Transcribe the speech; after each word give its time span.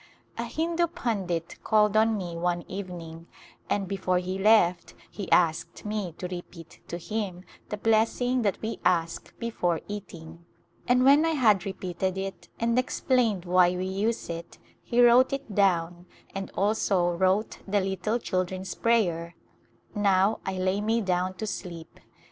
A 0.35 0.45
Hindu 0.45 0.87
pundit 0.87 1.59
called 1.63 1.95
on 1.95 2.17
me 2.17 2.35
one 2.35 2.65
evening 2.67 3.27
and 3.69 3.87
before 3.87 4.17
he 4.17 4.39
left 4.39 4.95
he 5.11 5.31
asked 5.31 5.85
me 5.85 6.13
to 6.13 6.27
repeat 6.27 6.79
to 6.87 6.97
him 6.97 7.43
the 7.69 7.77
bless 7.77 8.19
ing 8.19 8.41
that 8.41 8.59
we 8.63 8.79
ask 8.83 9.31
before 9.37 9.79
eating, 9.87 10.43
and 10.87 11.03
when 11.05 11.23
I 11.23 11.33
had 11.37 11.67
re 11.67 11.73
peated 11.73 12.17
it 12.17 12.49
and 12.59 12.79
explained 12.79 13.45
why 13.45 13.75
we 13.75 13.85
use 13.85 14.27
it 14.27 14.57
he 14.81 15.01
wrote 15.03 15.33
it 15.33 15.53
down 15.53 16.07
and 16.33 16.49
also 16.57 17.11
wrote 17.11 17.59
the 17.67 17.79
little 17.79 18.17
children's 18.17 18.73
prayer" 18.73 19.35
Now 19.93 20.39
I 20.47 20.53
lay 20.57 20.81
me 20.81 21.01
down 21.01 21.35
to 21.35 21.45
sleep." 21.45 21.99